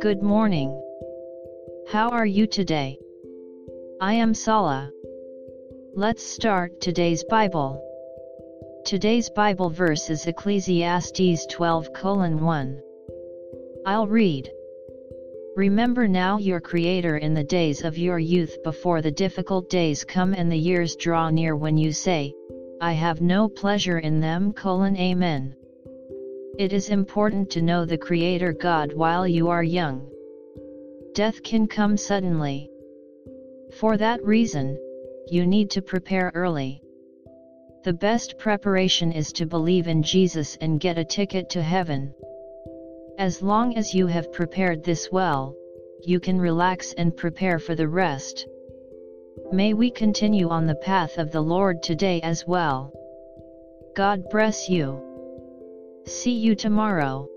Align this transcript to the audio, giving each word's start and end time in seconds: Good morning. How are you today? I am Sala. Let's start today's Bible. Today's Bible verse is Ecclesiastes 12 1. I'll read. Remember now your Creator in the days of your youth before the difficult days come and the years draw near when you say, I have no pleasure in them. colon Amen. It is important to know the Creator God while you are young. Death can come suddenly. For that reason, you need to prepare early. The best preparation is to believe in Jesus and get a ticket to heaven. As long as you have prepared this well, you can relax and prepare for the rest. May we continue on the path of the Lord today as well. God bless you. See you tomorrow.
Good 0.00 0.22
morning. 0.22 0.70
How 1.88 2.08
are 2.08 2.24
you 2.24 2.46
today? 2.46 2.98
I 4.00 4.14
am 4.14 4.32
Sala. 4.32 4.90
Let's 5.94 6.22
start 6.24 6.80
today's 6.80 7.24
Bible. 7.24 7.78
Today's 8.86 9.28
Bible 9.28 9.68
verse 9.68 10.08
is 10.08 10.26
Ecclesiastes 10.26 11.44
12 11.50 11.88
1. 12.02 12.82
I'll 13.84 14.06
read. 14.06 14.50
Remember 15.56 16.08
now 16.08 16.38
your 16.38 16.60
Creator 16.60 17.18
in 17.18 17.34
the 17.34 17.44
days 17.44 17.84
of 17.84 17.98
your 17.98 18.18
youth 18.18 18.62
before 18.64 19.02
the 19.02 19.12
difficult 19.12 19.68
days 19.68 20.04
come 20.04 20.32
and 20.32 20.50
the 20.50 20.56
years 20.56 20.96
draw 20.96 21.28
near 21.28 21.54
when 21.54 21.76
you 21.76 21.92
say, 21.92 22.32
I 22.80 22.94
have 22.94 23.20
no 23.20 23.46
pleasure 23.46 23.98
in 23.98 24.20
them. 24.20 24.54
colon 24.54 24.96
Amen. 24.96 25.56
It 26.56 26.72
is 26.72 26.88
important 26.88 27.50
to 27.50 27.62
know 27.62 27.84
the 27.84 27.98
Creator 27.98 28.52
God 28.52 28.92
while 28.92 29.26
you 29.26 29.48
are 29.48 29.64
young. 29.64 30.08
Death 31.12 31.42
can 31.42 31.66
come 31.66 31.96
suddenly. 31.96 32.70
For 33.80 33.96
that 33.96 34.24
reason, 34.24 34.78
you 35.26 35.46
need 35.46 35.68
to 35.70 35.82
prepare 35.82 36.30
early. 36.32 36.80
The 37.82 37.92
best 37.92 38.38
preparation 38.38 39.10
is 39.10 39.32
to 39.32 39.46
believe 39.46 39.88
in 39.88 40.04
Jesus 40.04 40.56
and 40.60 40.78
get 40.78 40.96
a 40.96 41.04
ticket 41.04 41.50
to 41.50 41.62
heaven. 41.62 42.14
As 43.18 43.42
long 43.42 43.76
as 43.76 43.92
you 43.92 44.06
have 44.06 44.32
prepared 44.32 44.84
this 44.84 45.10
well, 45.10 45.56
you 46.02 46.20
can 46.20 46.38
relax 46.38 46.92
and 46.92 47.16
prepare 47.16 47.58
for 47.58 47.74
the 47.74 47.88
rest. 47.88 48.46
May 49.50 49.74
we 49.74 49.90
continue 49.90 50.50
on 50.50 50.66
the 50.66 50.76
path 50.76 51.18
of 51.18 51.32
the 51.32 51.42
Lord 51.42 51.82
today 51.82 52.20
as 52.20 52.46
well. 52.46 52.92
God 53.96 54.30
bless 54.30 54.68
you. 54.68 55.13
See 56.14 56.30
you 56.30 56.54
tomorrow. 56.54 57.28